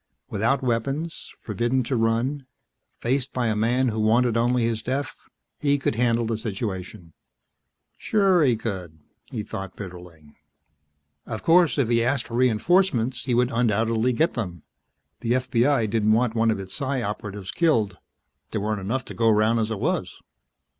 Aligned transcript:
Without 0.31 0.63
weapons, 0.63 1.31
forbidden 1.39 1.83
to 1.83 1.95
run, 1.95 2.47
faced 3.01 3.31
by 3.33 3.45
a 3.45 3.55
man 3.55 3.89
who 3.89 3.99
wanted 3.99 4.35
only 4.35 4.63
his 4.63 4.81
death, 4.81 5.15
he 5.59 5.77
could 5.77 5.93
handle 5.93 6.25
the 6.25 6.39
situation. 6.39 7.13
Sure 7.99 8.41
he 8.43 8.55
could, 8.55 8.97
he 9.27 9.43
thought 9.43 9.75
bitterly. 9.75 10.33
Of 11.27 11.43
course, 11.43 11.77
if 11.77 11.87
he 11.87 12.03
asked 12.03 12.25
for 12.25 12.33
reinforcements 12.33 13.25
he 13.25 13.35
would 13.35 13.51
undoubtedly 13.51 14.11
get 14.11 14.33
them. 14.33 14.63
The 15.19 15.33
FBI 15.33 15.87
didn't 15.87 16.13
want 16.13 16.33
one 16.33 16.49
of 16.49 16.59
its 16.59 16.73
Psi 16.73 17.03
Operatives 17.03 17.51
killed; 17.51 17.99
there 18.49 18.61
weren't 18.61 18.81
enough 18.81 19.05
to 19.05 19.13
go 19.13 19.29
round 19.29 19.59
as 19.59 19.69
it 19.69 19.77
was. 19.79 20.19